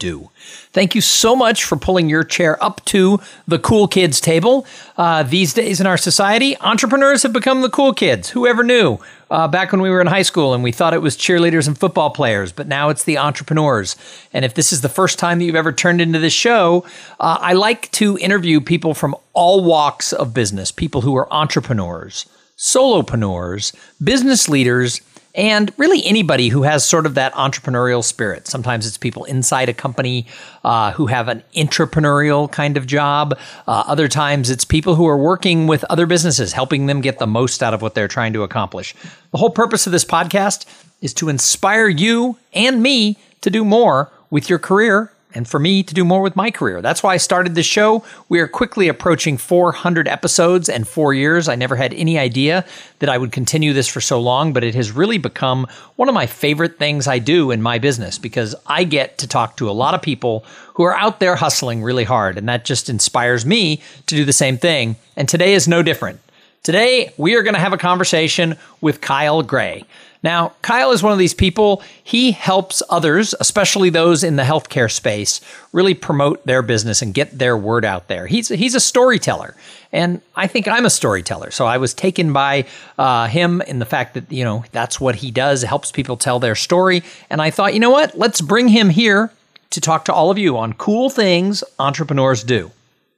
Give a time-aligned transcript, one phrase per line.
[0.00, 0.30] Do.
[0.72, 4.66] Thank you so much for pulling your chair up to the cool kids table.
[4.96, 8.30] Uh, these days in our society, entrepreneurs have become the cool kids.
[8.30, 8.98] Whoever knew?
[9.30, 11.78] Uh, back when we were in high school and we thought it was cheerleaders and
[11.78, 13.94] football players, but now it's the entrepreneurs.
[14.32, 16.84] And if this is the first time that you've ever turned into this show,
[17.20, 22.26] uh, I like to interview people from all walks of business, people who are entrepreneurs,
[22.56, 25.02] solopreneurs, business leaders
[25.34, 28.46] and really anybody who has sort of that entrepreneurial spirit.
[28.46, 30.26] Sometimes it's people inside a company
[30.64, 33.38] uh, who have an entrepreneurial kind of job.
[33.66, 37.26] Uh, other times it's people who are working with other businesses, helping them get the
[37.26, 38.94] most out of what they're trying to accomplish.
[39.30, 40.66] The whole purpose of this podcast
[41.00, 45.82] is to inspire you and me to do more with your career and for me
[45.82, 46.82] to do more with my career.
[46.82, 48.04] That's why I started this show.
[48.28, 51.48] We are quickly approaching 400 episodes and four years.
[51.48, 52.64] I never had any idea
[52.98, 56.14] that I would continue this for so long, but it has really become one of
[56.14, 59.72] my favorite things I do in my business because I get to talk to a
[59.72, 63.82] lot of people who are out there hustling really hard, and that just inspires me
[64.06, 64.96] to do the same thing.
[65.16, 66.20] And today is no different.
[66.62, 69.84] Today, we are going to have a conversation with Kyle Gray.
[70.22, 74.90] Now, Kyle is one of these people, he helps others, especially those in the healthcare
[74.90, 75.40] space,
[75.72, 78.26] really promote their business and get their word out there.
[78.26, 79.56] He's, he's a storyteller.
[79.92, 81.50] And I think I'm a storyteller.
[81.50, 82.66] So I was taken by
[82.98, 86.38] uh, him in the fact that, you know, that's what he does, helps people tell
[86.38, 87.02] their story.
[87.30, 88.16] And I thought, you know what?
[88.16, 89.32] Let's bring him here
[89.70, 92.70] to talk to all of you on cool things entrepreneurs do.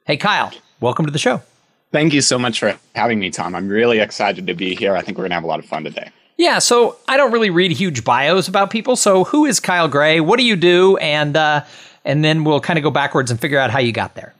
[0.06, 1.42] Hey, Kyle, welcome to the show.
[1.90, 3.54] Thank you so much for having me, Tom.
[3.54, 4.96] I'm really excited to be here.
[4.96, 6.10] I think we're going to have a lot of fun today.
[6.42, 8.96] Yeah, so I don't really read huge bios about people.
[8.96, 10.18] So who is Kyle Gray?
[10.18, 10.96] What do you do?
[10.96, 11.64] And uh,
[12.04, 14.34] and then we'll kind of go backwards and figure out how you got there.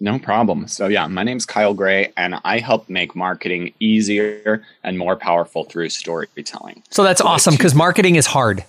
[0.00, 0.66] No problem.
[0.68, 5.64] So yeah, my name's Kyle Gray, and I help make marketing easier and more powerful
[5.64, 6.82] through storytelling.
[6.88, 8.64] So that's awesome because marketing is hard.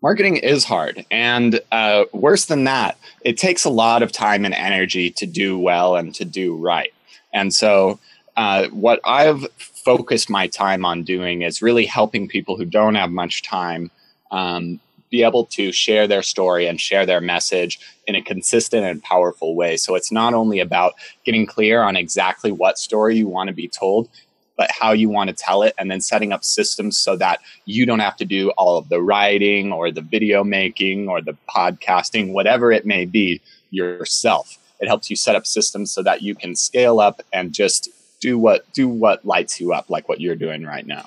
[0.00, 4.54] Marketing is hard, and uh, worse than that, it takes a lot of time and
[4.54, 6.94] energy to do well and to do right.
[7.34, 7.98] And so,
[8.36, 9.44] uh, what I've
[9.84, 13.90] focused my time on doing is really helping people who don't have much time
[14.30, 14.80] um,
[15.10, 19.54] be able to share their story and share their message in a consistent and powerful
[19.54, 19.76] way.
[19.76, 23.68] So it's not only about getting clear on exactly what story you want to be
[23.68, 24.08] told,
[24.56, 27.86] but how you want to tell it, and then setting up systems so that you
[27.86, 32.32] don't have to do all of the writing or the video making or the podcasting,
[32.32, 33.40] whatever it may be,
[33.70, 34.58] yourself.
[34.78, 37.88] It helps you set up systems so that you can scale up and just
[38.20, 41.06] do what do what lights you up, like what you're doing right now.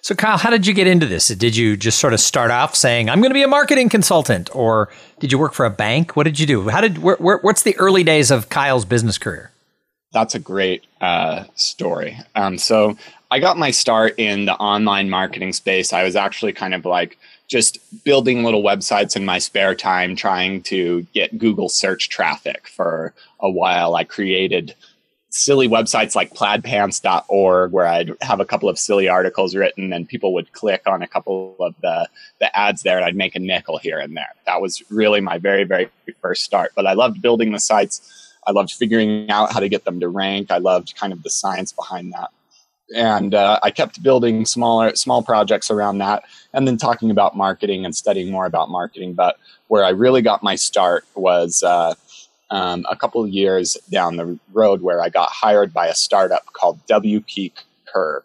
[0.00, 1.28] So, Kyle, how did you get into this?
[1.28, 4.54] Did you just sort of start off saying, "I'm going to be a marketing consultant,"
[4.54, 6.14] or did you work for a bank?
[6.14, 6.68] What did you do?
[6.68, 9.50] How did where, where, what's the early days of Kyle's business career?
[10.12, 12.18] That's a great uh, story.
[12.34, 12.98] Um, so,
[13.30, 15.92] I got my start in the online marketing space.
[15.92, 20.62] I was actually kind of like just building little websites in my spare time, trying
[20.64, 23.94] to get Google search traffic for a while.
[23.94, 24.74] I created
[25.36, 30.32] silly websites like plaidpants.org where I'd have a couple of silly articles written and people
[30.32, 32.08] would click on a couple of the,
[32.38, 34.32] the ads there and I'd make a nickel here and there.
[34.46, 35.90] That was really my very, very
[36.22, 36.70] first start.
[36.76, 38.32] But I loved building the sites.
[38.46, 40.52] I loved figuring out how to get them to rank.
[40.52, 42.30] I loved kind of the science behind that.
[42.94, 46.22] And uh, I kept building smaller, small projects around that,
[46.52, 49.14] and then talking about marketing and studying more about marketing.
[49.14, 51.94] But where I really got my start was uh,
[52.50, 56.52] um, a couple of years down the road where I got hired by a startup
[56.52, 57.52] called WP
[57.86, 58.22] Curve.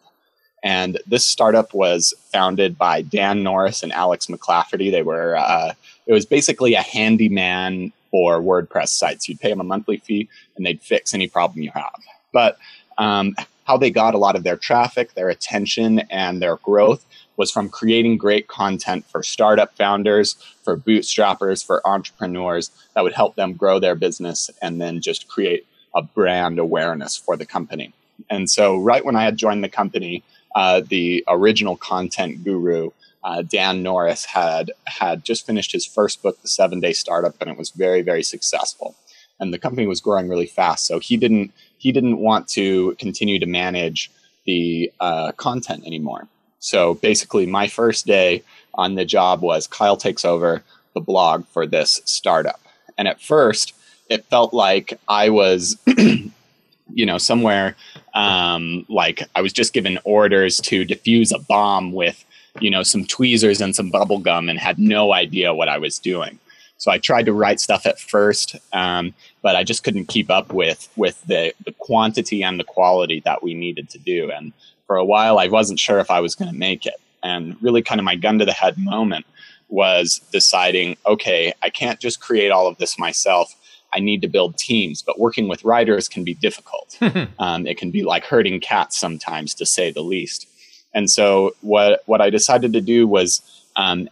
[0.61, 4.91] And this startup was founded by Dan Norris and Alex McClafferty.
[4.91, 5.73] They were, uh,
[6.05, 9.29] it was basically a handyman for WordPress sites.
[9.29, 10.27] You'd pay them a monthly fee
[10.57, 12.01] and they'd fix any problem you have.
[12.33, 12.57] But
[12.97, 17.05] um, how they got a lot of their traffic, their attention, and their growth
[17.39, 20.33] was from creating great content for startup founders,
[20.63, 25.65] for bootstrappers, for entrepreneurs that would help them grow their business and then just create
[25.95, 27.93] a brand awareness for the company.
[28.29, 30.21] And so, right when I had joined the company,
[30.53, 32.91] uh, the original content guru,
[33.23, 37.49] uh, Dan Norris, had had just finished his first book, The Seven Day Startup, and
[37.49, 38.95] it was very, very successful.
[39.39, 43.39] And the company was growing really fast, so he didn't he didn't want to continue
[43.39, 44.11] to manage
[44.45, 46.27] the uh, content anymore.
[46.59, 50.63] So basically, my first day on the job was Kyle takes over
[50.93, 52.59] the blog for this startup.
[52.97, 53.73] And at first,
[54.09, 55.77] it felt like I was
[56.93, 57.75] you know, somewhere
[58.13, 62.23] um, like I was just given orders to defuse a bomb with,
[62.59, 65.99] you know, some tweezers and some bubble gum and had no idea what I was
[65.99, 66.39] doing.
[66.77, 70.53] So I tried to write stuff at first, um, but I just couldn't keep up
[70.53, 74.31] with with the the quantity and the quality that we needed to do.
[74.31, 74.53] And
[74.89, 76.95] for a while, I wasn't sure if I was going to make it.
[77.21, 79.27] And really, kind of my gun to the head moment
[79.67, 83.55] was deciding, okay, I can't just create all of this myself.
[83.93, 86.97] I need to build teams, but working with writers can be difficult.
[87.39, 90.47] um, it can be like herding cats sometimes, to say the least.
[90.95, 93.43] And so, what what I decided to do was
[93.75, 94.09] um,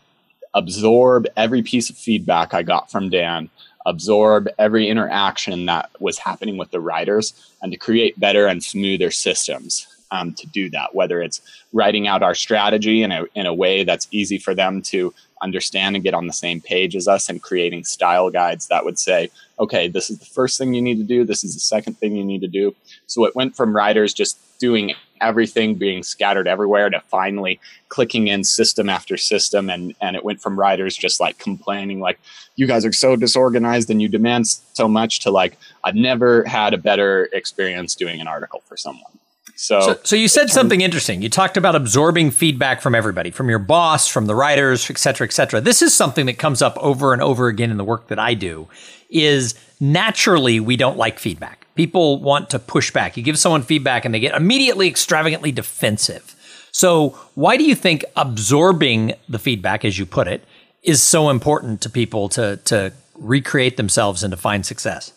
[0.54, 3.50] absorb every piece of feedback I got from Dan,
[3.88, 7.34] absorb every interaction that was happening with the writers,
[7.64, 10.96] and to create better and smoother systems um, to do that.
[10.96, 11.42] Whether it's
[11.74, 15.96] writing out our strategy in a in a way that's easy for them to understand
[15.96, 19.30] and get on the same page as us and creating style guides that would say,
[19.60, 22.16] okay, this is the first thing you need to do, this is the second thing
[22.16, 22.76] you need to do.
[23.06, 27.60] So it went from writers just doing everything being scattered everywhere to finally
[27.90, 32.20] clicking in system after system and and it went from writers just like complaining like
[32.56, 36.74] you guys are so disorganized and you demand so much to like I've never had
[36.74, 39.12] a better experience doing an article for someone.
[39.60, 41.24] So, so, so, you said something interesting.
[41.24, 45.26] You talked about absorbing feedback from everybody, from your boss, from the writers, et cetera,
[45.26, 45.60] et cetera.
[45.60, 48.36] This is something that comes up over and over again in the work that I
[48.36, 48.68] do.
[49.10, 51.66] Is naturally we don't like feedback.
[51.74, 53.18] People want to push back.
[53.18, 56.36] You give someone feedback and they get immediately extravagantly defensive.
[56.72, 60.44] So why do you think absorbing the feedback, as you put it,
[60.84, 65.14] is so important to people to to recreate themselves and to find success?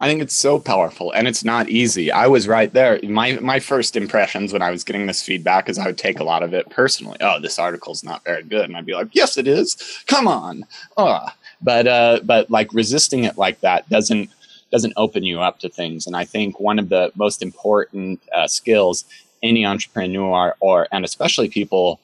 [0.00, 2.10] I think it's so powerful and it's not easy.
[2.10, 2.98] I was right there.
[3.04, 6.24] My my first impressions when I was getting this feedback is I would take a
[6.24, 7.16] lot of it personally.
[7.20, 8.64] Oh, this article's not very good.
[8.64, 9.76] And I'd be like, Yes, it is.
[10.06, 10.64] Come on.
[10.96, 11.26] Oh.
[11.62, 14.30] But uh but like resisting it like that doesn't
[14.72, 16.06] doesn't open you up to things.
[16.06, 19.04] And I think one of the most important uh, skills
[19.42, 22.00] any entrepreneur or and especially people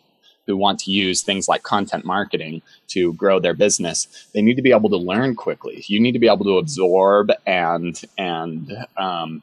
[0.51, 4.63] who want to use things like content marketing to grow their business, they need to
[4.63, 5.85] be able to learn quickly.
[5.87, 9.43] You need to be able to absorb and and um,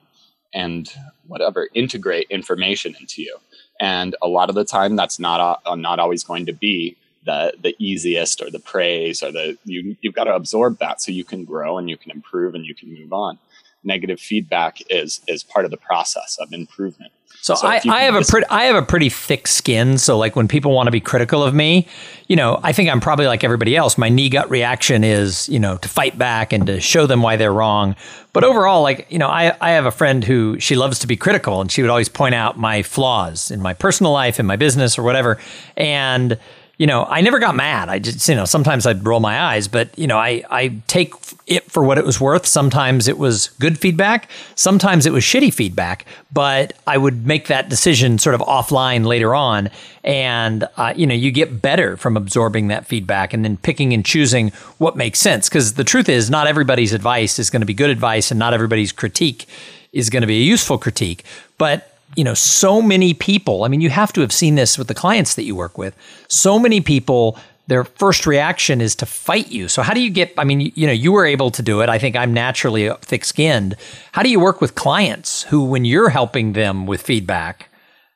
[0.53, 0.91] and
[1.27, 3.37] whatever integrate information into you.
[3.79, 7.53] And a lot of the time, that's not uh, not always going to be the
[7.61, 11.23] the easiest or the praise or the you you've got to absorb that so you
[11.23, 13.39] can grow and you can improve and you can move on.
[13.87, 17.11] Negative feedback is is part of the process of improvement.
[17.41, 19.97] So, so I, I have a pretty I have a pretty thick skin.
[19.97, 21.87] So like when people want to be critical of me,
[22.27, 23.97] you know, I think I'm probably like everybody else.
[23.97, 27.37] My knee gut reaction is, you know, to fight back and to show them why
[27.37, 27.95] they're wrong.
[28.33, 31.15] But overall, like, you know, I, I have a friend who she loves to be
[31.15, 34.57] critical and she would always point out my flaws in my personal life, in my
[34.57, 35.39] business or whatever.
[35.77, 36.37] And
[36.77, 37.89] you know, I never got mad.
[37.89, 41.11] I just, you know, sometimes I'd roll my eyes, but, you know, I, I take
[41.47, 42.45] it for what it was worth.
[42.45, 44.29] Sometimes it was good feedback.
[44.53, 49.33] Sometimes it was shitty feedback, but I would make that decision sort of offline later
[49.33, 49.71] on.
[50.03, 54.05] And, uh, you know, you get better from absorbing that feedback and then picking and
[54.05, 55.49] choosing what makes sense.
[55.49, 58.53] Because the truth is, not everybody's advice is going to be good advice and not
[58.53, 59.47] everybody's critique
[59.93, 61.23] is going to be a useful critique.
[61.57, 64.87] But you know, so many people, I mean, you have to have seen this with
[64.87, 65.95] the clients that you work with.
[66.27, 67.37] So many people,
[67.67, 69.67] their first reaction is to fight you.
[69.67, 71.89] So how do you get, I mean, you, know, you were able to do it.
[71.89, 73.75] I think I'm naturally thick skinned.
[74.13, 77.69] How do you work with clients who, when you're helping them with feedback,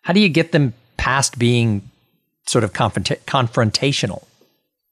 [0.03, 1.87] how do you get them past being
[2.47, 4.23] sort of confront- confrontational?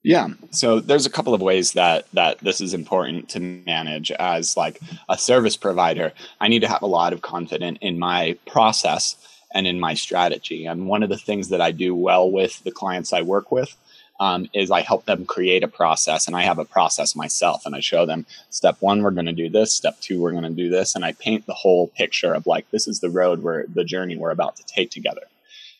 [0.02, 0.30] Yeah.
[0.52, 4.80] So there's a couple of ways that that this is important to manage as like
[5.10, 6.14] a service provider.
[6.40, 9.18] I need to have a lot of confidence in my process
[9.54, 10.66] and in my strategy.
[10.66, 13.76] And one of the things that I do well with the clients I work with
[14.22, 17.74] um, is I help them create a process, and I have a process myself, and
[17.74, 20.50] I show them step one, we're going to do this, step two, we're going to
[20.50, 23.66] do this, and I paint the whole picture of like this is the road where
[23.74, 25.22] the journey we're about to take together.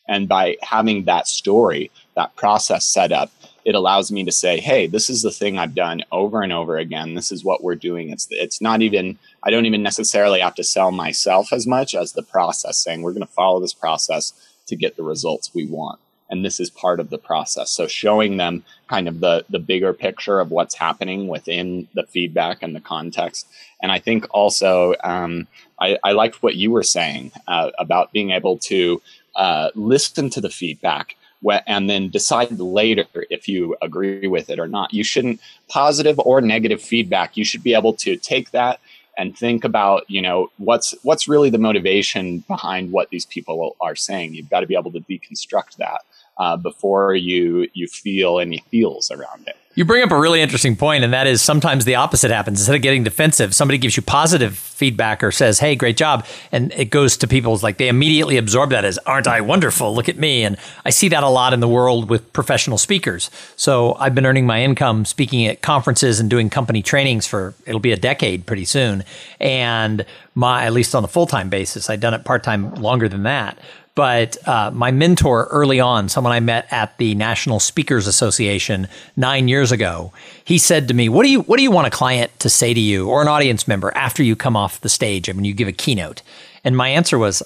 [0.08, 3.30] And by having that story, that process set up,
[3.64, 6.78] it allows me to say, hey, this is the thing I've done over and over
[6.78, 7.14] again.
[7.14, 8.10] This is what we're doing.
[8.10, 12.12] It's it's not even I don't even necessarily have to sell myself as much as
[12.12, 14.32] the process, saying we're going to follow this process
[14.66, 15.98] to get the results we want.
[16.30, 17.70] And this is part of the process.
[17.70, 22.62] So showing them kind of the the bigger picture of what's happening within the feedback
[22.62, 23.46] and the context.
[23.82, 25.48] And I think also um,
[25.78, 29.02] I, I liked what you were saying uh, about being able to
[29.34, 31.16] uh, listen to the feedback
[31.66, 34.92] and then decide later if you agree with it or not.
[34.92, 37.36] You shouldn't positive or negative feedback.
[37.36, 38.80] You should be able to take that
[39.16, 43.96] and think about you know what's what's really the motivation behind what these people are
[43.96, 44.34] saying.
[44.34, 46.02] You've got to be able to deconstruct that
[46.38, 49.56] uh, before you you feel any feels around it.
[49.80, 52.60] You bring up a really interesting point, and that is sometimes the opposite happens.
[52.60, 56.70] Instead of getting defensive, somebody gives you positive feedback or says, "Hey, great job," and
[56.76, 59.94] it goes to people's like they immediately absorb that as, "Aren't I wonderful?
[59.94, 63.30] Look at me!" And I see that a lot in the world with professional speakers.
[63.56, 67.80] So I've been earning my income speaking at conferences and doing company trainings for it'll
[67.80, 69.02] be a decade pretty soon,
[69.40, 71.88] and my at least on a full time basis.
[71.88, 73.56] I've done it part time longer than that.
[74.00, 79.46] But uh, my mentor early on, someone I met at the National Speakers Association nine
[79.46, 80.10] years ago,
[80.42, 82.72] he said to me, "What do you What do you want a client to say
[82.72, 85.52] to you or an audience member after you come off the stage and when you
[85.52, 86.22] give a keynote?"
[86.64, 87.42] And my answer was.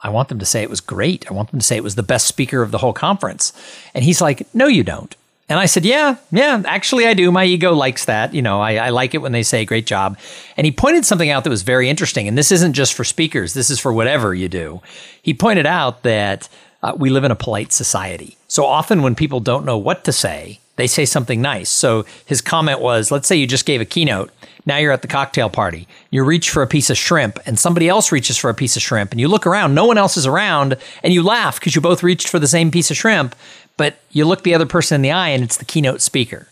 [0.00, 1.28] I want them to say it was great.
[1.28, 3.52] I want them to say it was the best speaker of the whole conference.
[3.94, 5.16] And he's like, No, you don't.
[5.48, 7.32] And I said, Yeah, yeah, actually, I do.
[7.32, 8.34] My ego likes that.
[8.34, 10.18] You know, I, I, like it when they say great job.
[10.56, 12.28] And he pointed something out that was very interesting.
[12.28, 14.82] And this isn't just for speakers, this is for whatever you do.
[15.22, 16.48] He pointed out that
[16.82, 18.36] uh, we live in a polite society.
[18.46, 21.68] So often when people don't know what to say, they say something nice.
[21.68, 24.30] So his comment was let's say you just gave a keynote.
[24.64, 25.86] Now you're at the cocktail party.
[26.10, 28.82] You reach for a piece of shrimp, and somebody else reaches for a piece of
[28.82, 31.80] shrimp, and you look around, no one else is around, and you laugh because you
[31.80, 33.34] both reached for the same piece of shrimp
[33.78, 36.48] but you look the other person in the eye and it's the keynote speaker.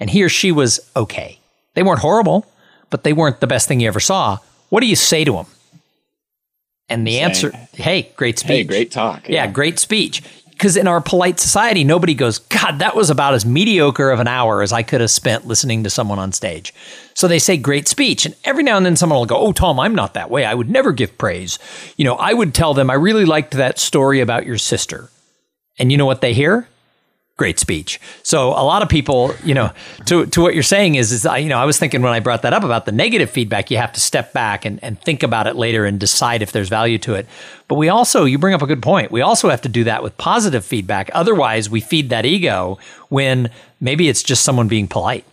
[0.00, 1.38] And he or she was okay.
[1.74, 2.46] They weren't horrible,
[2.88, 4.38] but they weren't the best thing you ever saw.
[4.70, 5.46] What do you say to them?
[6.88, 8.50] And the answer, hey, great speech.
[8.50, 9.28] Hey, great talk.
[9.28, 10.22] Yeah, yeah great speech.
[10.60, 14.28] Because in our polite society, nobody goes, God, that was about as mediocre of an
[14.28, 16.74] hour as I could have spent listening to someone on stage.
[17.14, 18.26] So they say great speech.
[18.26, 20.44] And every now and then someone will go, Oh, Tom, I'm not that way.
[20.44, 21.58] I would never give praise.
[21.96, 25.08] You know, I would tell them, I really liked that story about your sister.
[25.78, 26.68] And you know what they hear?
[27.40, 27.98] Great speech.
[28.22, 29.72] So a lot of people, you know,
[30.04, 32.42] to, to what you're saying is, is, you know, I was thinking when I brought
[32.42, 35.46] that up about the negative feedback, you have to step back and, and think about
[35.46, 37.26] it later and decide if there's value to it.
[37.66, 39.10] But we also, you bring up a good point.
[39.10, 41.08] We also have to do that with positive feedback.
[41.14, 42.78] Otherwise, we feed that ego
[43.08, 43.48] when
[43.80, 45.24] maybe it's just someone being polite.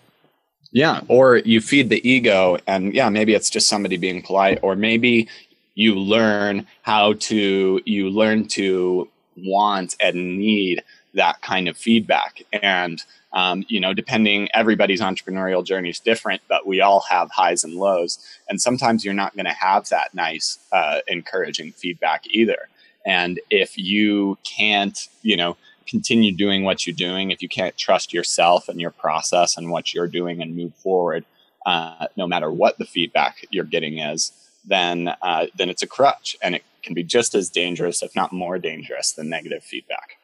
[0.72, 1.02] Yeah.
[1.10, 5.28] Or you feed the ego and yeah, maybe it's just somebody being polite, or maybe
[5.76, 10.82] you learn how to, you learn to want and need
[11.18, 12.42] that kind of feedback.
[12.54, 17.64] And, um, you know, depending, everybody's entrepreneurial journey is different, but we all have highs
[17.64, 18.18] and lows.
[18.50, 22.70] And sometimes you're not going to have that nice, uh, encouraging feedback either.
[23.06, 25.58] And if you can't, you know,
[25.88, 29.94] continue doing what you're doing, if you can't trust yourself and your process and what
[29.94, 31.26] you're doing and move forward,
[31.66, 34.32] uh, no matter what the feedback you're getting is,
[34.66, 38.34] then uh, then it's a crutch, and it can be just as dangerous, if not
[38.34, 40.17] more dangerous, than negative feedback.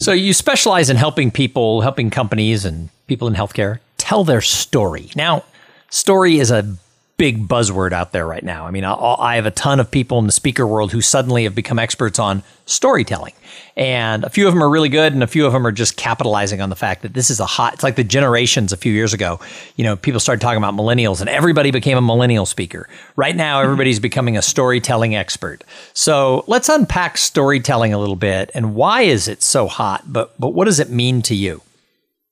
[0.00, 5.10] So you specialize in helping people, helping companies and people in healthcare tell their story.
[5.16, 5.44] Now,
[5.90, 6.76] story is a
[7.16, 8.66] big buzzword out there right now.
[8.66, 11.54] I mean, I, have a ton of people in the speaker world who suddenly have
[11.54, 13.34] become experts on storytelling.
[13.76, 15.96] And a few of them are really good, and a few of them are just
[15.96, 18.92] capitalizing on the fact that this is a hot, it's like the generations a few
[18.92, 19.38] years ago.
[19.76, 22.88] You know, people started talking about millennials, and everybody became a millennial speaker.
[23.16, 23.64] Right now, mm-hmm.
[23.64, 25.62] everybody's becoming a storytelling expert.
[25.92, 30.50] So let's unpack storytelling a little bit and why is it so hot, but, but
[30.50, 31.62] what does it mean to you?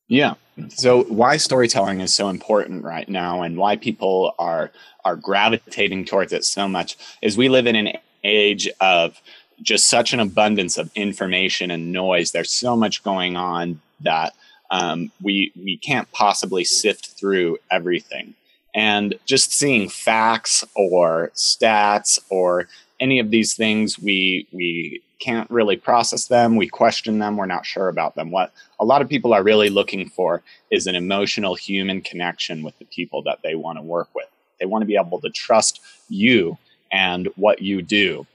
[0.09, 0.35] Yeah.
[0.69, 4.71] So why storytelling is so important right now and why people are
[5.05, 7.93] are gravitating towards it so much is we live in an
[8.23, 9.21] age of
[9.63, 12.31] just such an abundance of information and noise.
[12.33, 14.35] There's so much going on that
[14.71, 18.35] um, we we can't possibly sift through everything.
[18.75, 22.69] And just seeing facts or stats or
[23.01, 26.57] any of these things, we we can't really process them.
[26.57, 27.37] We question them.
[27.37, 28.31] We're not sure about them.
[28.31, 32.79] What a lot of people are really looking for is an emotional human connection with
[32.79, 34.27] the people that they want to work with.
[34.59, 36.59] They want to be able to trust you
[36.91, 38.27] and what you do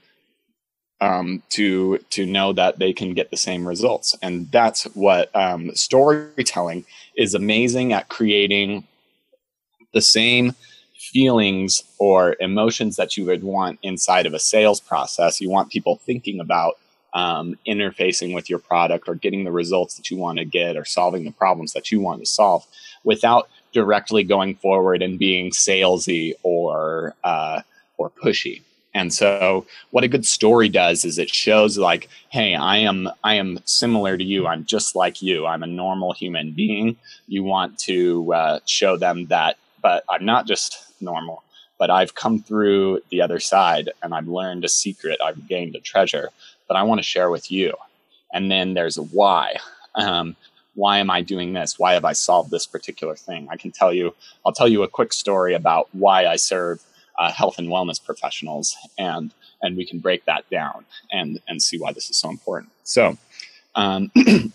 [1.00, 4.14] um, to to know that they can get the same results.
[4.22, 6.84] And that's what um, storytelling
[7.16, 8.84] is amazing at creating
[9.92, 10.54] the same
[10.98, 15.40] feelings or emotions that you would want inside of a sales process.
[15.40, 16.76] You want people thinking about
[17.14, 20.84] um, interfacing with your product or getting the results that you want to get or
[20.84, 22.66] solving the problems that you want to solve
[23.04, 27.62] without directly going forward and being salesy or uh,
[27.96, 28.62] or pushy.
[28.94, 33.34] And so what a good story does is it shows like, hey, I am I
[33.34, 34.46] am similar to you.
[34.46, 35.46] I'm just like you.
[35.46, 36.96] I'm a normal human being.
[37.26, 41.42] You want to uh, show them that, but I'm not just normal,
[41.78, 45.20] but I've come through the other side and I've learned a secret.
[45.24, 46.30] I've gained a treasure
[46.68, 47.74] that I want to share with you.
[48.32, 49.56] And then there's a why.
[49.94, 50.36] Um,
[50.74, 51.78] why am I doing this?
[51.78, 53.48] Why have I solved this particular thing?
[53.50, 54.14] I can tell you,
[54.46, 56.80] I'll tell you a quick story about why I serve
[57.18, 61.78] uh, health and wellness professionals, and and we can break that down and and see
[61.78, 62.70] why this is so important.
[62.84, 63.18] So,
[63.74, 64.12] um,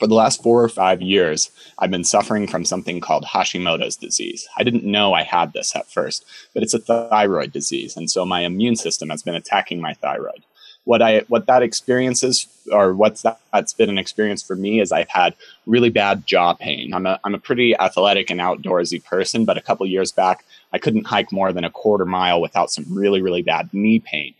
[0.00, 4.48] for the last four or five years, I've been suffering from something called Hashimoto's disease.
[4.56, 7.96] I didn't know I had this at first, but it's a thyroid disease.
[7.96, 10.42] And so my immune system has been attacking my thyroid.
[10.84, 14.80] What I what that experience is, or what's that, that's been an experience for me,
[14.80, 15.34] is I've had
[15.66, 16.94] really bad jaw pain.
[16.94, 20.42] I'm a I'm a pretty athletic and outdoorsy person, but a couple years back,
[20.72, 24.34] I couldn't hike more than a quarter mile without some really really bad knee pain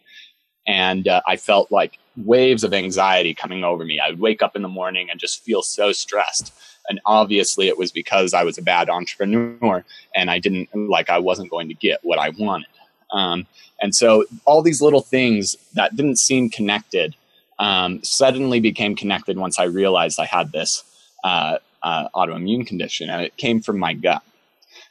[0.71, 3.99] and uh, I felt like waves of anxiety coming over me.
[3.99, 6.53] I would wake up in the morning and just feel so stressed.
[6.89, 9.85] And obviously, it was because I was a bad entrepreneur
[10.15, 12.69] and I didn't like I wasn't going to get what I wanted.
[13.11, 13.49] Um,
[13.83, 17.17] and so, all these little things that didn't seem connected
[17.59, 20.85] um, suddenly became connected once I realized I had this
[21.25, 24.23] uh, uh, autoimmune condition, and it came from my gut.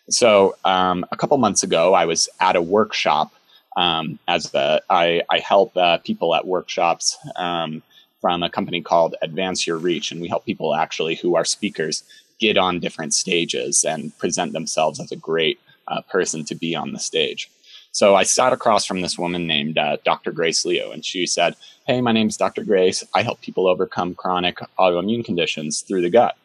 [0.09, 3.31] So, um, a couple months ago, I was at a workshop
[3.79, 7.81] um, as I help uh, people at workshops um,
[8.19, 12.03] from a company called Advance Your Reach, and we help people actually who are speakers
[12.39, 16.91] get on different stages and present themselves as a great uh, person to be on
[16.91, 17.49] the stage.
[17.93, 20.33] So I sat across from this woman named uh, Dr.
[20.33, 21.55] Grace Liu, and she said,
[21.87, 22.65] "Hey, my name is Dr.
[22.65, 23.05] Grace.
[23.13, 26.35] I help people overcome chronic autoimmune conditions through the gut."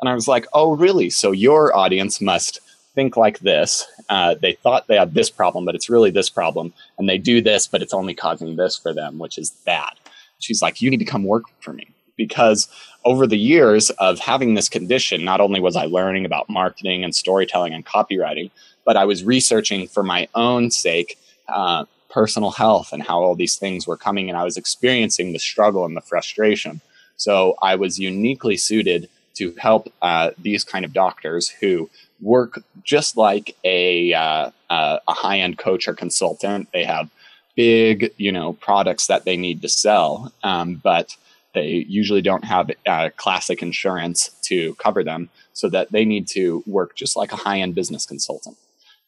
[0.00, 1.10] And I was like, "Oh, really?
[1.10, 2.60] So your audience must."
[2.94, 3.86] Think like this.
[4.08, 6.72] Uh, they thought they had this problem, but it's really this problem.
[6.98, 9.92] And they do this, but it's only causing this for them, which is bad.
[10.38, 11.88] She's like, You need to come work for me.
[12.16, 12.68] Because
[13.04, 17.14] over the years of having this condition, not only was I learning about marketing and
[17.14, 18.50] storytelling and copywriting,
[18.84, 23.56] but I was researching for my own sake uh, personal health and how all these
[23.56, 24.28] things were coming.
[24.28, 26.80] And I was experiencing the struggle and the frustration.
[27.16, 31.90] So I was uniquely suited to help uh, these kind of doctors who
[32.24, 36.68] work just like a uh, a high end coach or consultant.
[36.72, 37.10] They have
[37.54, 41.16] big, you know, products that they need to sell, um, but
[41.54, 46.64] they usually don't have uh, classic insurance to cover them, so that they need to
[46.66, 48.56] work just like a high end business consultant.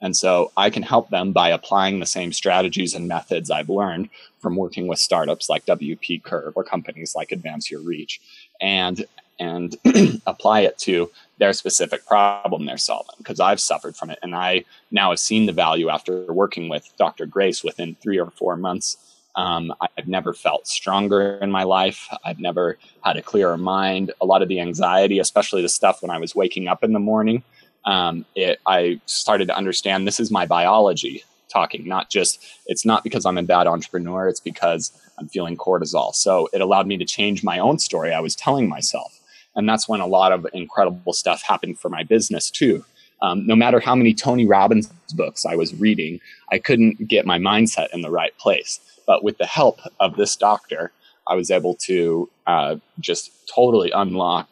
[0.01, 4.11] And so I can help them by applying the same strategies and methods I've learned
[4.41, 8.21] from working with startups like WP Curve or companies like Advance Your Reach
[8.61, 9.05] and
[9.39, 9.77] and
[10.27, 14.65] apply it to their specific problem they're solving because I've suffered from it and I
[14.91, 17.27] now have seen the value after working with Dr.
[17.27, 18.97] Grace within three or four months.
[19.35, 22.09] Um, I've never felt stronger in my life.
[22.25, 24.13] I've never had a clearer mind.
[24.23, 26.99] A lot of the anxiety, especially the stuff when I was waking up in the
[26.99, 27.43] morning,
[27.85, 33.05] um, it, I started to understand this is my biology talking, not just, it's not
[33.05, 36.15] because I'm a bad entrepreneur, it's because I'm feeling cortisol.
[36.15, 39.16] So it allowed me to change my own story I was telling myself.
[39.57, 42.85] And that's when a lot of incredible stuff happened for my business too.
[43.23, 47.39] Um, no matter how many Tony Robbins books I was reading, I couldn't get my
[47.39, 48.79] mindset in the right place.
[49.07, 50.93] But with the help of this doctor,
[51.27, 54.49] I was able to uh, just totally unlock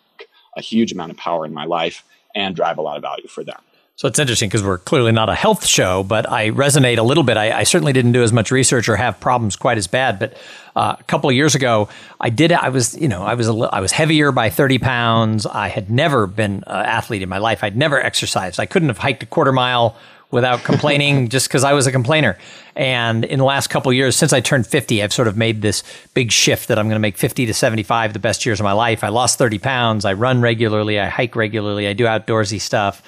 [0.57, 3.45] a huge amount of power in my life and drive a lot of value for
[3.45, 3.61] them.
[3.97, 7.23] So it's interesting because we're clearly not a health show, but I resonate a little
[7.23, 7.37] bit.
[7.37, 10.19] I, I, certainly didn't do as much research or have problems quite as bad.
[10.19, 10.37] But
[10.75, 11.89] uh, a couple of years ago,
[12.21, 12.51] I did.
[12.51, 15.47] I was, you know, I was a, I was heavier by thirty pounds.
[15.47, 17.63] I had never been an athlete in my life.
[17.63, 18.59] I'd never exercised.
[18.59, 19.97] I couldn't have hiked a quarter mile
[20.33, 22.37] without complaining just because I was a complainer.
[22.75, 25.85] And in the last couple years, since I turned 50, I've sort of made this
[26.15, 28.73] big shift that I'm going to make 50 to 75 the best years of my
[28.73, 29.05] life.
[29.05, 30.05] I lost 30 pounds.
[30.05, 30.99] I run regularly.
[30.99, 31.87] I hike regularly.
[31.87, 33.01] I do outdoorsy stuff.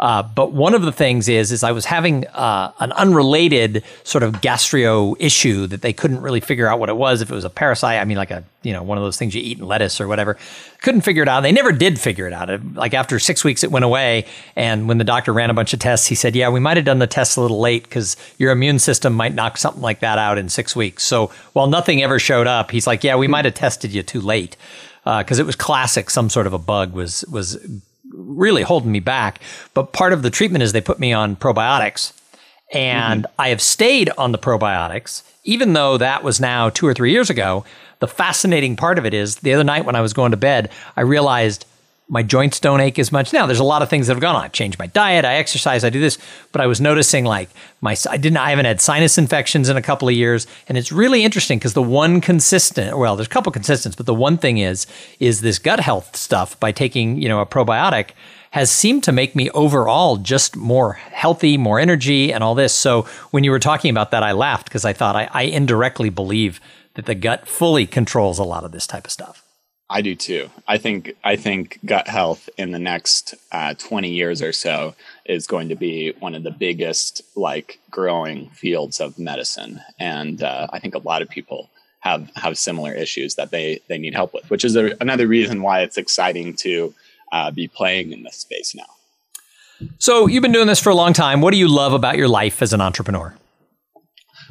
[0.00, 4.24] Uh, but one of the things is, is I was having uh, an unrelated sort
[4.24, 7.20] of gastro issue that they couldn't really figure out what it was.
[7.20, 9.34] If it was a parasite, I mean, like a you know one of those things
[9.34, 10.36] you eat in lettuce or whatever.
[10.80, 11.42] Couldn't figure it out.
[11.42, 12.50] They never did figure it out.
[12.50, 14.26] It, like after six weeks, it went away.
[14.56, 16.86] And when the doctor ran a bunch of tests, he said, "Yeah, we might have
[16.86, 20.18] done the tests a little late because your immune system might knock something like that
[20.18, 23.44] out in six weeks." So while nothing ever showed up, he's like, "Yeah, we might
[23.44, 24.56] have tested you too late."
[25.04, 26.10] because uh, it was classic.
[26.10, 27.58] Some sort of a bug was was
[28.36, 29.40] really holding me back.
[29.74, 32.12] But part of the treatment is they put me on probiotics.
[32.72, 33.40] And mm-hmm.
[33.40, 37.30] I have stayed on the probiotics, even though that was now two or three years
[37.30, 37.64] ago.
[38.00, 40.70] The fascinating part of it is the other night when I was going to bed,
[40.96, 41.66] I realized
[42.12, 43.46] my joints don't ache as much now.
[43.46, 44.44] There's a lot of things that have gone on.
[44.44, 46.18] I've changed my diet, I exercise, I do this,
[46.52, 47.48] but I was noticing like
[47.80, 50.92] my I didn't I haven't had sinus infections in a couple of years, and it's
[50.92, 54.58] really interesting because the one consistent, well, there's a couple consistents, but the one thing
[54.58, 54.86] is
[55.20, 58.10] is this gut health stuff by taking you know a probiotic
[58.50, 62.74] has seemed to make me overall just more healthy, more energy, and all this.
[62.74, 66.10] So when you were talking about that, I laughed because I thought I, I indirectly
[66.10, 66.60] believe
[66.92, 69.41] that the gut fully controls a lot of this type of stuff.
[69.92, 70.48] I do too.
[70.66, 74.94] I think I think gut health in the next uh, twenty years or so
[75.26, 80.66] is going to be one of the biggest like growing fields of medicine, and uh,
[80.72, 81.68] I think a lot of people
[82.00, 85.60] have have similar issues that they they need help with, which is a, another reason
[85.60, 86.94] why it's exciting to
[87.30, 89.88] uh, be playing in this space now.
[89.98, 91.42] So you've been doing this for a long time.
[91.42, 93.34] What do you love about your life as an entrepreneur?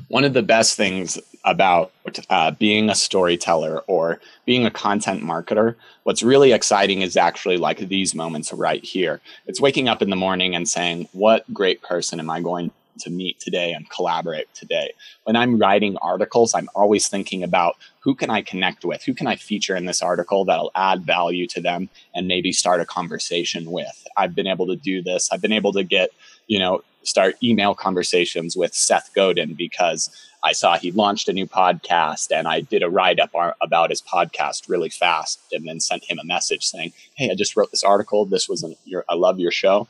[0.08, 1.92] One of the best things about
[2.30, 7.80] uh, being a storyteller or being a content marketer, what's really exciting is actually like
[7.80, 9.22] these moments right here.
[9.48, 13.10] It's waking up in the morning and saying, What great person am I going to
[13.10, 14.94] meet today and collaborate today.
[15.24, 19.04] When I'm writing articles, I'm always thinking about who can I connect with?
[19.04, 22.82] Who can I feature in this article that'll add value to them and maybe start
[22.82, 24.08] a conversation with?
[24.18, 25.32] I've been able to do this.
[25.32, 26.12] I've been able to get,
[26.48, 30.10] you know, start email conversations with Seth Godin because
[30.44, 34.02] I saw he launched a new podcast and I did a write up about his
[34.02, 37.84] podcast really fast and then sent him a message saying, Hey, I just wrote this
[37.84, 38.26] article.
[38.26, 39.88] This was an, your, I love your show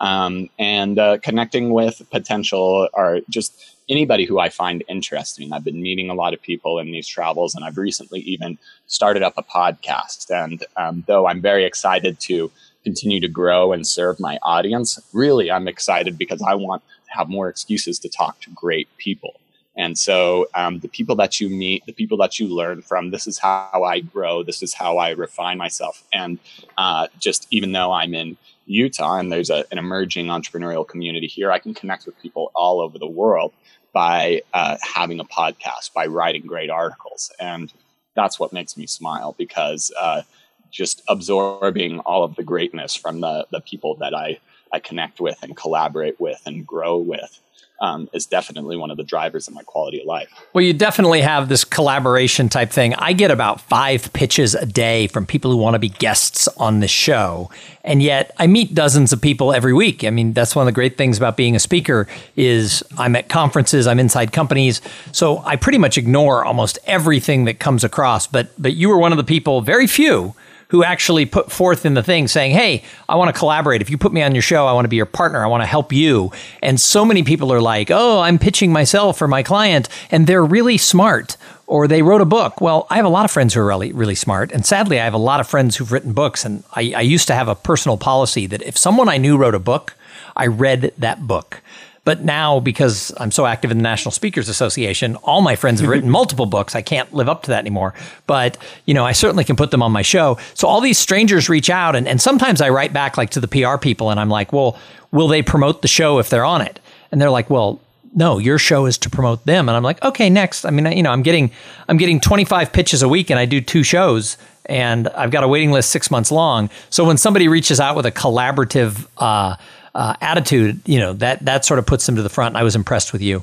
[0.00, 5.52] um, and uh, connecting with potential or just anybody who I find interesting.
[5.52, 9.22] I've been meeting a lot of people in these travels, and I've recently even started
[9.22, 10.30] up a podcast.
[10.30, 12.50] And um, though I'm very excited to
[12.82, 17.28] continue to grow and serve my audience, really, I'm excited because I want to have
[17.28, 19.39] more excuses to talk to great people.
[19.76, 23.26] And so, um, the people that you meet, the people that you learn from, this
[23.26, 24.42] is how I grow.
[24.42, 26.02] This is how I refine myself.
[26.12, 26.38] And
[26.76, 31.50] uh, just even though I'm in Utah and there's a, an emerging entrepreneurial community here,
[31.52, 33.52] I can connect with people all over the world
[33.92, 37.32] by uh, having a podcast, by writing great articles.
[37.40, 37.72] And
[38.14, 40.22] that's what makes me smile because uh,
[40.70, 44.38] just absorbing all of the greatness from the, the people that I,
[44.72, 47.40] I connect with and collaborate with and grow with
[47.80, 50.28] um, is definitely one of the drivers of my quality of life.
[50.52, 52.94] Well, you definitely have this collaboration type thing.
[52.94, 56.80] I get about five pitches a day from people who want to be guests on
[56.80, 57.50] the show,
[57.82, 60.04] and yet I meet dozens of people every week.
[60.04, 63.28] I mean, that's one of the great things about being a speaker is I'm at
[63.28, 64.80] conferences, I'm inside companies,
[65.12, 68.26] so I pretty much ignore almost everything that comes across.
[68.26, 70.34] But but you were one of the people, very few
[70.70, 73.82] who actually put forth in the thing saying, Hey, I want to collaborate.
[73.82, 75.44] If you put me on your show, I want to be your partner.
[75.44, 76.32] I want to help you.
[76.62, 79.88] And so many people are like, Oh, I'm pitching myself or my client.
[80.10, 82.60] And they're really smart or they wrote a book.
[82.60, 84.50] Well, I have a lot of friends who are really, really smart.
[84.52, 86.44] And sadly, I have a lot of friends who've written books.
[86.44, 89.54] And I, I used to have a personal policy that if someone I knew wrote
[89.54, 89.94] a book,
[90.36, 91.62] I read that book.
[92.10, 95.88] But now, because I'm so active in the National Speakers Association, all my friends have
[95.88, 96.74] written multiple books.
[96.74, 97.94] I can't live up to that anymore.
[98.26, 100.36] But, you know, I certainly can put them on my show.
[100.54, 103.46] So all these strangers reach out, and, and sometimes I write back like to the
[103.46, 104.76] PR people, and I'm like, well,
[105.12, 106.80] will they promote the show if they're on it?
[107.12, 107.80] And they're like, well,
[108.12, 109.68] no, your show is to promote them.
[109.68, 110.64] And I'm like, okay, next.
[110.64, 111.52] I mean, you know, I'm getting
[111.86, 115.48] I'm getting 25 pitches a week, and I do two shows, and I've got a
[115.48, 116.70] waiting list six months long.
[116.90, 119.54] So when somebody reaches out with a collaborative uh,
[119.94, 122.56] uh, attitude, you know, that that sort of puts them to the front.
[122.56, 123.42] I was impressed with you.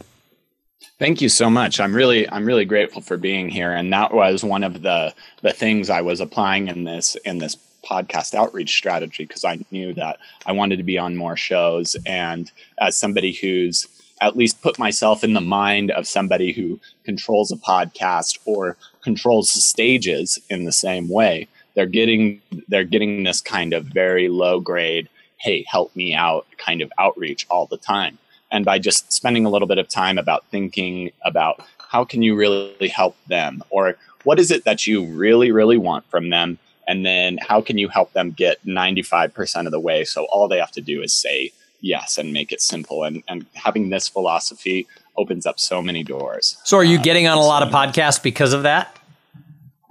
[0.99, 1.79] Thank you so much.
[1.79, 5.53] I'm really I'm really grateful for being here, and that was one of the the
[5.53, 10.17] things I was applying in this in this podcast outreach strategy because I knew that
[10.45, 13.87] I wanted to be on more shows, and as somebody who's
[14.19, 19.51] at least put myself in the mind of somebody who controls a podcast or controls
[19.51, 25.07] stages in the same way they're getting they're getting this kind of very low grade
[25.37, 28.17] hey, help me out kind of outreach all the time.
[28.51, 32.35] And by just spending a little bit of time about thinking about how can you
[32.35, 36.59] really help them or what is it that you really, really want from them?
[36.87, 40.05] And then how can you help them get 95% of the way?
[40.05, 43.03] So all they have to do is say yes and make it simple.
[43.03, 46.57] And, and having this philosophy opens up so many doors.
[46.63, 48.97] So are you uh, getting on a lot of podcasts because of that?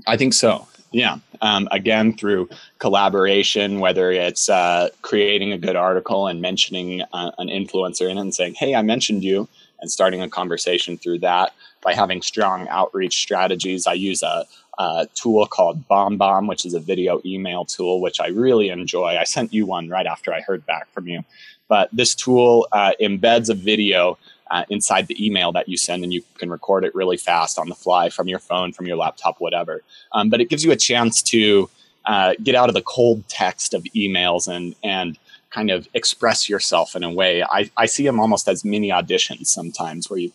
[0.07, 0.67] I think so.
[0.97, 1.19] Yeah.
[1.43, 7.49] Um, again, through collaboration, whether it's uh, creating a good article and mentioning uh, an
[7.49, 9.47] influencer in it and saying, hey, I mentioned you,
[9.79, 11.53] and starting a conversation through that.
[11.83, 14.47] By having strong outreach strategies, I use a,
[14.79, 19.19] a tool called BombBomb, which is a video email tool, which I really enjoy.
[19.19, 21.23] I sent you one right after I heard back from you.
[21.69, 24.17] But this tool uh, embeds a video
[24.51, 27.69] uh, inside the email that you send, and you can record it really fast on
[27.69, 29.83] the fly from your phone, from your laptop, whatever.
[30.13, 31.69] Um, but it gives you a chance to
[32.05, 35.19] uh, get out of the cold text of emails and and
[35.51, 37.43] kind of express yourself in a way.
[37.43, 40.33] I, I see them almost as mini auditions sometimes, where you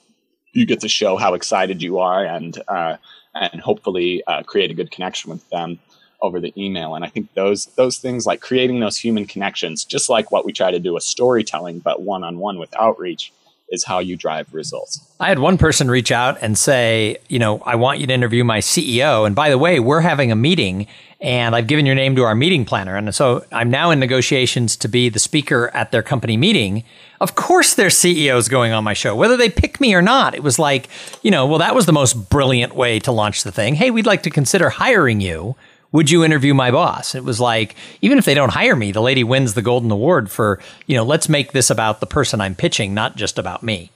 [0.54, 2.98] you get to show how excited you are and uh,
[3.34, 5.80] and hopefully uh, create a good connection with them
[6.22, 6.96] over the email.
[6.96, 10.54] And I think those those things like creating those human connections, just like what we
[10.54, 13.32] try to do with storytelling, but one on one with outreach,
[13.72, 15.00] is how you drive results.
[15.20, 18.44] I had one person reach out and say, you know, I want you to interview
[18.44, 19.26] my CEO.
[19.26, 20.88] And by the way, we're having a meeting
[21.22, 22.98] and I've given your name to our meeting planner.
[22.98, 26.84] And so I'm now in negotiations to be the speaker at their company meeting.
[27.20, 30.34] Of course, their CEO is going on my show, whether they pick me or not.
[30.34, 30.90] It was like,
[31.22, 33.76] you know, well, that was the most brilliant way to launch the thing.
[33.76, 35.56] Hey, we'd like to consider hiring you.
[35.92, 37.16] Would you interview my boss?
[37.16, 40.32] It was like, even if they don't hire me, the lady wins the golden award
[40.32, 43.92] for, you know, let's make this about the person I'm pitching, not just about me.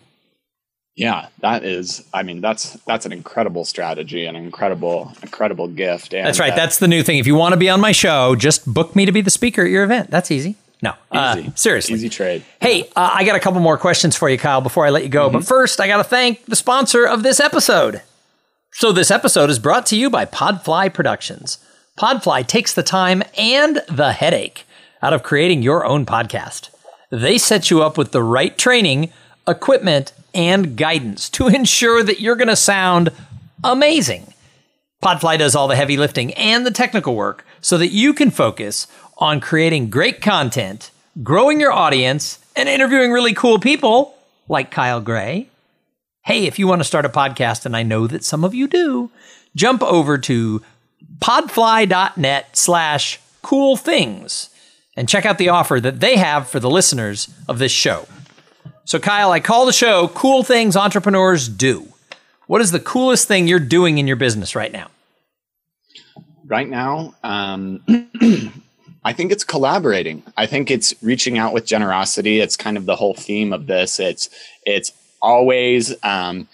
[0.96, 2.06] Yeah, that is.
[2.14, 6.14] I mean, that's that's an incredible strategy, an incredible, incredible gift.
[6.14, 6.54] And that's right.
[6.54, 7.18] Uh, that's the new thing.
[7.18, 9.64] If you want to be on my show, just book me to be the speaker
[9.64, 10.10] at your event.
[10.10, 10.56] That's easy.
[10.82, 11.48] No, uh, easy.
[11.50, 12.46] Uh, seriously, easy trade.
[12.62, 15.10] Hey, uh, I got a couple more questions for you, Kyle, before I let you
[15.10, 15.28] go.
[15.28, 15.40] Mm-hmm.
[15.40, 18.02] But first, I got to thank the sponsor of this episode.
[18.72, 21.58] So this episode is brought to you by Podfly Productions.
[21.98, 24.66] Podfly takes the time and the headache
[25.02, 26.70] out of creating your own podcast.
[27.10, 29.14] They set you up with the right training,
[29.48, 33.12] equipment and guidance to ensure that you're going to sound
[33.64, 34.34] amazing.
[35.02, 38.88] Podfly does all the heavy lifting and the technical work so that you can focus
[39.18, 40.92] on creating great content,
[41.24, 44.18] growing your audience, and interviewing really cool people
[44.50, 45.48] like Kyle Gray.
[46.24, 48.68] Hey, if you want to start a podcast, and I know that some of you
[48.68, 49.12] do,
[49.56, 50.62] jump over to
[51.20, 54.50] podfly.net slash cool things
[54.96, 58.08] and check out the offer that they have for the listeners of this show.
[58.86, 61.88] So, Kyle, I call the show Cool Things Entrepreneurs Do.
[62.48, 64.90] What is the coolest thing you're doing in your business right now?
[66.46, 67.82] Right now, um,
[69.04, 70.24] I think it's collaborating.
[70.38, 72.40] I think it's reaching out with generosity.
[72.40, 74.00] It's kind of the whole theme of this.
[74.00, 74.30] It's
[74.64, 76.48] it's always um,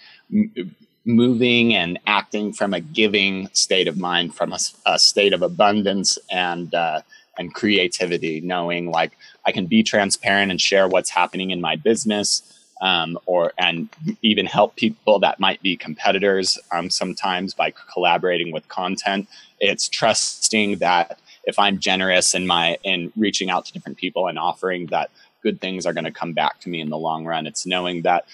[1.04, 6.18] moving and acting from a giving state of mind, from a, a state of abundance
[6.30, 7.02] and uh,
[7.38, 12.58] and creativity, knowing like I can be transparent and share what's happening in my business.
[12.80, 13.88] Um, or and
[14.22, 19.28] even help people that might be competitors um, sometimes by collaborating with content.
[19.60, 24.36] It's trusting that if I'm generous in my in reaching out to different people and
[24.36, 25.10] offering that
[25.42, 27.46] good things are going to come back to me in the long run.
[27.46, 28.24] It's knowing that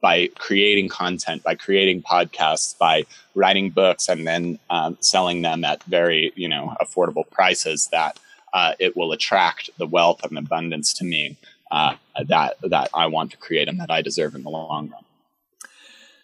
[0.00, 3.04] by creating content, by creating podcasts, by
[3.34, 8.18] writing books, and then um, selling them at very you know affordable prices that
[8.52, 11.36] uh, it will attract the wealth and abundance to me
[11.70, 11.94] uh,
[12.26, 15.02] that that I want to create and that I deserve in the long run.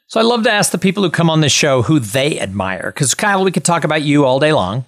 [0.07, 2.93] So I love to ask the people who come on this show who they admire
[2.95, 4.85] because Kyle, we could talk about you all day long,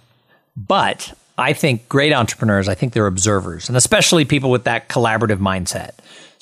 [0.57, 5.38] but I think great entrepreneurs, I think they're observers, and especially people with that collaborative
[5.38, 5.92] mindset.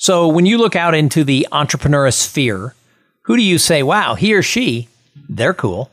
[0.03, 2.75] So when you look out into the entrepreneur sphere,
[3.21, 4.89] who do you say, wow, he or she,
[5.29, 5.89] they're cool?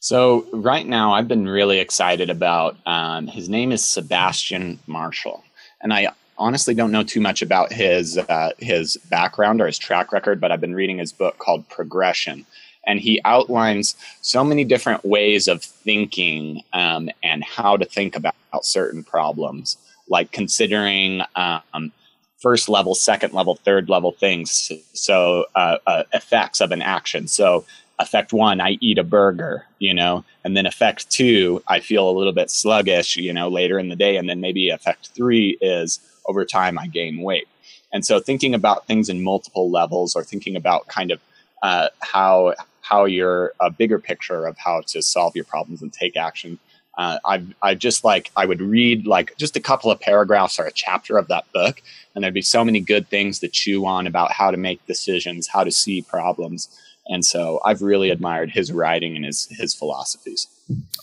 [0.00, 2.76] So right now, I've been really excited about.
[2.86, 5.44] Um, his name is Sebastian Marshall,
[5.80, 6.08] and I
[6.38, 10.50] honestly don't know too much about his uh, his background or his track record, but
[10.50, 12.46] I've been reading his book called Progression,
[12.84, 18.34] and he outlines so many different ways of thinking um, and how to think about
[18.62, 19.76] certain problems,
[20.08, 21.22] like considering.
[21.36, 21.92] Um,
[22.38, 24.72] first level, second level, third level things.
[24.92, 27.28] So, uh, uh, effects of an action.
[27.28, 27.64] So,
[27.98, 32.16] effect one, I eat a burger, you know, and then effect two, I feel a
[32.16, 34.16] little bit sluggish, you know, later in the day.
[34.16, 37.48] And then maybe effect three is over time, I gain weight.
[37.92, 41.20] And so thinking about things in multiple levels or thinking about kind of
[41.62, 46.16] uh, how, how you're a bigger picture of how to solve your problems and take
[46.16, 46.58] action.
[46.98, 50.64] Uh, I I just like I would read like just a couple of paragraphs or
[50.64, 51.80] a chapter of that book,
[52.14, 55.46] and there'd be so many good things to chew on about how to make decisions,
[55.46, 56.68] how to see problems,
[57.06, 60.48] and so I've really admired his writing and his his philosophies.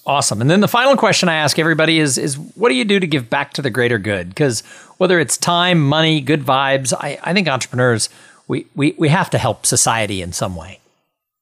[0.06, 0.42] Awesome.
[0.42, 3.08] And then the final question I ask everybody is is what do you do to
[3.08, 4.30] give back to the greater good?
[4.30, 4.62] Because
[4.98, 8.10] whether it's time, money, good vibes, I, I think entrepreneurs
[8.48, 10.80] we, we we have to help society in some way.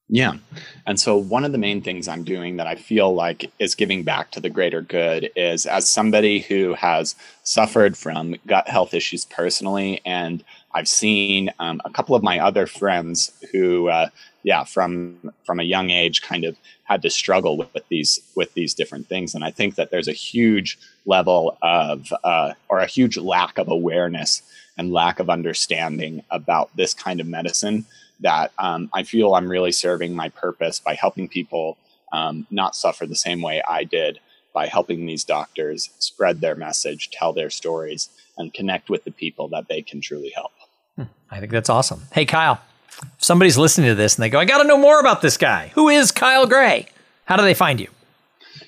[0.08, 0.34] Yeah.
[0.86, 4.02] And so one of the main things I'm doing that I feel like is giving
[4.02, 9.24] back to the greater good is as somebody who has suffered from gut health issues
[9.24, 14.08] personally and I've seen um, a couple of my other friends who uh,
[14.44, 18.52] yeah, from from a young age, kind of had to struggle with, with these with
[18.54, 19.34] these different things.
[19.34, 23.68] And I think that there's a huge level of uh, or a huge lack of
[23.68, 24.42] awareness
[24.76, 27.86] and lack of understanding about this kind of medicine
[28.20, 31.76] that um, I feel I'm really serving my purpose by helping people
[32.12, 34.20] um, not suffer the same way I did
[34.52, 39.48] by helping these doctors spread their message, tell their stories, and connect with the people
[39.48, 40.52] that they can truly help.
[40.96, 41.04] Hmm.
[41.30, 42.02] I think that's awesome.
[42.12, 42.60] Hey, Kyle,
[43.02, 45.36] if somebody's listening to this and they go, I got to know more about this
[45.36, 45.72] guy.
[45.74, 46.86] Who is Kyle Gray?
[47.24, 47.88] How do they find you?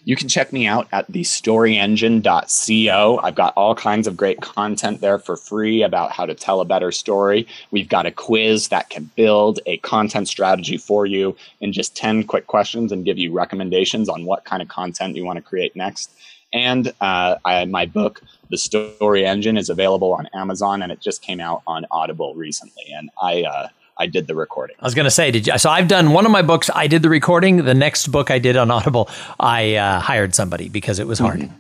[0.07, 3.21] You can check me out at thestoryengine.co.
[3.25, 6.64] I've got all kinds of great content there for free about how to tell a
[6.64, 7.49] better story.
[7.73, 12.23] We've got a quiz that can build a content strategy for you in just 10
[12.23, 15.75] quick questions and give you recommendations on what kind of content you want to create
[15.75, 16.12] next.
[16.53, 21.21] And uh, I, my book, The Story Engine, is available on Amazon, and it just
[21.21, 22.85] came out on Audible recently.
[22.97, 23.66] And I uh,
[23.99, 24.77] I did the recording.
[24.79, 25.59] I was going to say, did you?
[25.59, 26.71] So I've done one of my books.
[26.75, 27.65] I did the recording.
[27.65, 29.09] The next book I did on Audible,
[29.41, 31.41] I uh, hired somebody because it was hard.
[31.41, 31.55] Mm-hmm.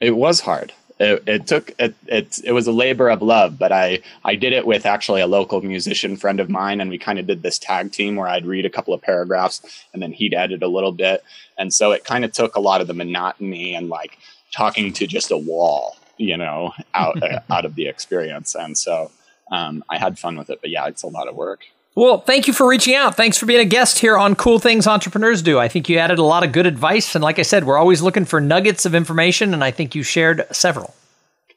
[0.00, 0.72] It was hard.
[0.98, 2.40] It, it took it, it.
[2.42, 5.60] It was a labor of love, but I I did it with actually a local
[5.60, 8.64] musician friend of mine, and we kind of did this tag team where I'd read
[8.64, 11.22] a couple of paragraphs and then he'd edit a little bit,
[11.58, 14.18] and so it kind of took a lot of the monotony and like
[14.52, 19.10] talking to just a wall, you know, out out of the experience, and so
[19.52, 20.60] um, I had fun with it.
[20.62, 21.66] But yeah, it's a lot of work.
[21.96, 23.16] Well, thank you for reaching out.
[23.16, 25.58] Thanks for being a guest here on Cool Things Entrepreneurs Do.
[25.58, 27.14] I think you added a lot of good advice.
[27.14, 30.02] And like I said, we're always looking for nuggets of information, and I think you
[30.02, 30.94] shared several.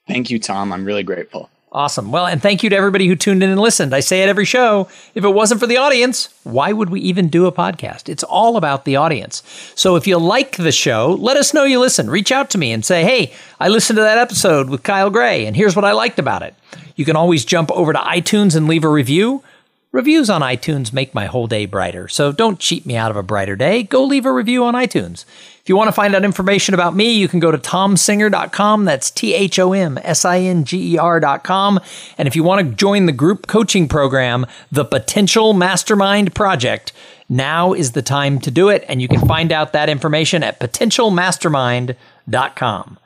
[0.07, 0.71] Thank you, Thom.
[0.71, 1.49] I'm really grateful.
[1.73, 2.13] Awesome.
[2.13, 3.93] Well, and thank you to everybody who tuned in and listened.
[3.93, 4.87] I say it every show.
[5.13, 8.07] If it wasn't for the audience, why would we even do a podcast?
[8.07, 9.43] It's all about the audience.
[9.75, 12.09] So if you like the show, let us know you listen.
[12.09, 15.45] Reach out to me and say, hey, I listened to that episode with Kyle Gray,
[15.45, 16.55] and here's what I liked about it.
[16.95, 19.43] You can always jump over to iTunes and leave a review.
[19.91, 23.23] Reviews on iTunes make my whole day brighter, so don't cheat me out of a
[23.23, 23.81] brighter day.
[23.81, 25.25] Go leave a review on iTunes.
[25.61, 28.85] If you want to find out information about me, you can go to thomsinger.com.
[28.85, 31.79] That's T H O M S I N G E R.com.
[32.19, 36.93] And if you want to join the group coaching program, the Potential Mastermind Project,
[37.27, 38.85] now is the time to do it.
[38.87, 42.99] And you can find out that information at potentialmastermind.com.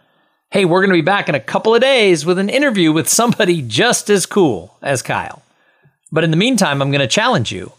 [0.51, 3.07] Hey, we're going to be back in a couple of days with an interview with
[3.07, 5.42] somebody just as cool as Kyle.
[6.13, 7.73] But in the meantime, I'm going to challenge you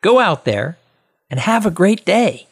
[0.00, 0.78] go out there
[1.30, 2.46] and have a great day.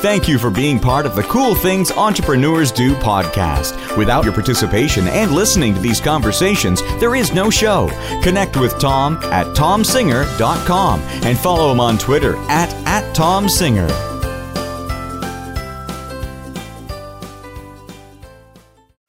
[0.00, 3.96] Thank you for being part of the Cool Things Entrepreneurs Do podcast.
[3.96, 7.88] Without your participation and listening to these conversations, there is no show.
[8.22, 14.15] Connect with Thom at thomsinger.com and follow him on Twitter at, at thomsinger.